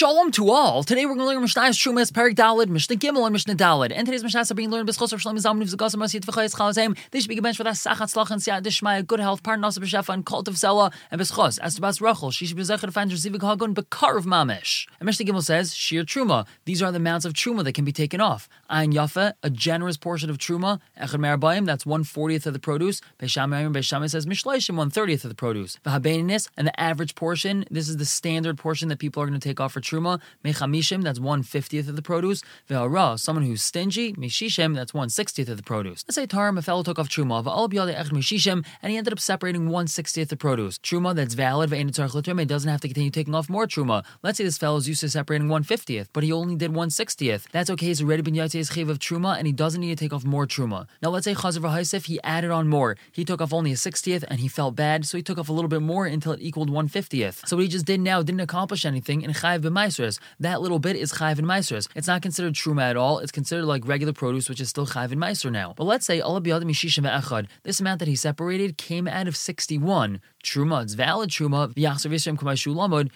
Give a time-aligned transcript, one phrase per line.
[0.00, 0.82] Shalom to all.
[0.82, 3.92] Today we're going to learn Mishnah's Shumas Perik Dalid, Mishnah Gimel, and Mishnah Dalid.
[3.94, 6.96] And today's Mishnahs are being learned B'schos of Shalom Zalman V'zagos Masit V'chayis Chalazim.
[7.10, 9.78] They should be given for that Sachat Slach and Siyat Dishmaya, good health, pardon also
[9.78, 11.58] B'shefa, and cult of Zela, and B'schos.
[11.58, 14.86] As to Bas Rachel, she should be Zechar to find Zivik Hagun Bekar of Mamish.
[15.00, 16.46] And Mishnah Gimel says, Shir Truma.
[16.64, 18.48] These are the amounts of Truma that can be taken off.
[18.70, 20.80] Ayin Yafa, a generous portion of Truma.
[20.98, 23.02] Echad Merabayim, that's one fortieth of the produce.
[23.18, 25.76] Beishamayim, Beis Shammai says Mishleishim, one thirtieth of the produce.
[25.84, 29.46] V'habeninis, and the average portion, this is the standard portion that people are going to
[29.46, 30.20] take off for Truma.
[30.44, 32.42] Mechamishim, that's one fiftieth of the produce.
[32.68, 34.12] Ve'ara, someone who's stingy.
[34.12, 36.04] Mishishim, that's one sixtieth of the produce.
[36.06, 39.12] Let's say Tarim, a fellow took off Truma, v'al biyade ech mishishim, and he ended
[39.12, 40.78] up separating one sixtieth of produce.
[40.78, 44.04] Truma that's valid, ve'ein tzarch doesn't have to continue taking off more Truma.
[44.22, 47.48] Let's say this fellow's used to separating one fiftieth, but he only did one sixtieth.
[47.50, 47.86] That's okay.
[47.86, 50.46] He's already been yatzei's chiv of Truma, and he doesn't need to take off more
[50.46, 50.86] Truma.
[51.02, 52.96] Now let's say Chazav Haisif, he added on more.
[53.10, 55.52] He took off only a sixtieth, and he felt bad, so he took off a
[55.52, 57.42] little bit more until it equaled one fiftieth.
[57.46, 60.18] So what he just did now didn't accomplish anything in chayiv b'maisers.
[60.38, 61.88] That little bit is chayiv and maisers.
[61.94, 63.18] It's not considered truma at all.
[63.18, 65.74] It's considered like regular produce, which is still chayiv and meiser now.
[65.76, 66.20] But let's say.
[66.20, 70.20] This amount that he separated came out of sixty-one.
[70.42, 71.70] Truma, it's valid truma.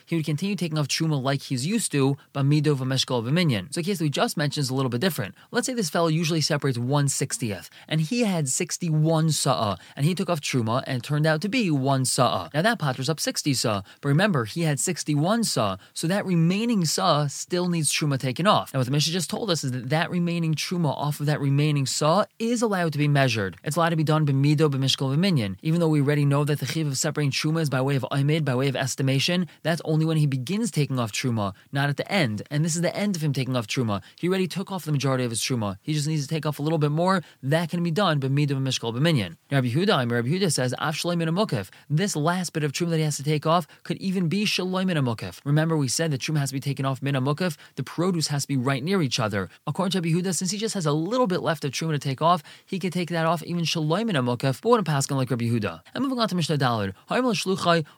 [0.06, 3.73] He would continue taking off truma like he's used to, but mido v'meshkal v'minyan.
[3.73, 5.34] So the case we just mentioned is a little bit different.
[5.51, 10.15] Let's say this fellow usually separates one sixtieth, and he had sixty-one sa'ah, and he
[10.15, 12.51] took off truma, and turned out to be one sa'ah.
[12.53, 16.84] Now that patter's up sixty sa'ah, but remember he had sixty-one sa'ah, so that remaining
[16.84, 18.72] sa'ah still needs truma taken off.
[18.72, 21.41] Now what the Mishnah just told us is that that remaining truma off of that
[21.41, 23.56] remaining saw is allowed to be measured.
[23.64, 26.66] It's allowed to be done b'mido b'mishkal v'minyan, even though we already know that the
[26.66, 29.48] chiv of separating truma is by way of oimid, by way of estimation.
[29.64, 32.42] That's only when he begins taking off truma, not at the end.
[32.52, 34.00] And this is the end of him taking off truma.
[34.20, 35.78] He already took off the majority of his truma.
[35.82, 37.22] He just needs to take off a little bit more.
[37.42, 39.38] That can be done b'mido b'mishkal b'minyan.
[39.50, 41.70] Rabbi Yehuda, Rabbi Yehuda says shloimin amukif.
[41.91, 44.97] This last bit of truma that he has to take off could even be shaloimin
[44.97, 45.41] amukif.
[45.44, 47.56] Remember, we said that truma has to be taken off min amukif.
[47.77, 49.48] The produce has to be right near each other.
[49.67, 51.98] According to Rabbi Yehuda, since he just has a little bit left of truma to
[51.98, 54.60] take off, he can take that off even shaloimin amukif.
[54.60, 55.81] But what a paskin like Rabbi Yehuda.
[55.94, 56.93] And moving on to Mishnah Dalad.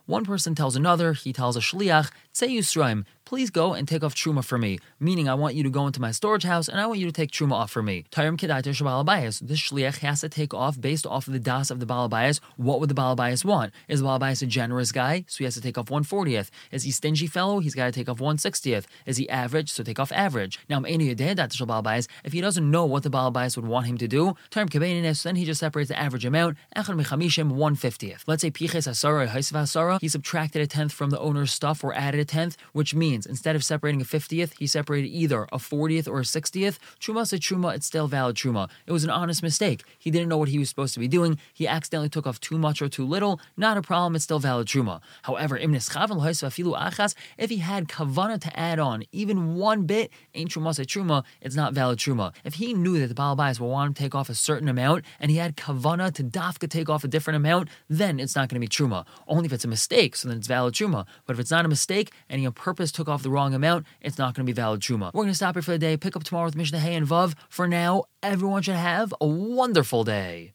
[0.07, 4.15] One person tells another, he tells a shliach, say Yisraim, please go and take off
[4.15, 4.79] truma for me.
[4.99, 7.13] Meaning, I want you to go into my storage house and I want you to
[7.13, 8.07] take truma off for me.
[8.11, 9.41] Tayrim kedaita shabalabayas.
[9.41, 12.41] This shliach has to take off based off of the das of the balabayas.
[12.57, 13.75] What would the balabayas want?
[13.89, 15.25] Is the balabayas a generous guy?
[15.27, 16.51] So he has to take off 140th.
[16.71, 17.59] Is he stingy fellow?
[17.59, 18.85] He's got to take off 160th.
[19.05, 19.71] Is he average?
[19.73, 20.61] So take off average.
[20.71, 25.25] Now, if he doesn't know what the balabayas would want him to do, Tayrim kebeininis,
[25.25, 26.59] then he just separates the average amount.
[26.77, 28.23] Echad mechamishim 150th.
[28.29, 30.01] Let's say piches asara.
[30.01, 33.57] He subtracted a tenth from the owner's stuff or added a tenth, which means instead
[33.57, 36.79] of separating a 50th, he separated either a 40th or a 60th.
[37.01, 38.69] Truma said truma, it's still valid truma.
[38.87, 39.85] It was an honest mistake.
[39.99, 41.39] He didn't know what he was supposed to be doing.
[41.55, 43.41] He accidentally took off too much or too little.
[43.57, 45.01] Not a problem, it's still valid truma.
[45.23, 51.25] However, if he had kavana to add on even one bit, ain't truma say truma,
[51.41, 52.35] it's not valid truma.
[52.45, 55.05] If he knew that the balabais will want him to take off a certain amount
[55.21, 58.61] and he had kavana to dafka take off a different amount, then it's not going
[58.61, 59.07] to be truma.
[59.29, 61.07] Only if it's a mistake, so then it's valid truma.
[61.27, 63.87] But if it's not a mistake and he on purpose took off the wrong amount,
[64.01, 65.13] it's not going to be valid truma.
[65.15, 65.97] We're going to stop here for the day.
[65.97, 67.35] Pick up tomorrow with Mishnah Hay and Vav.
[67.49, 70.53] For now, everyone should have a wonderful day.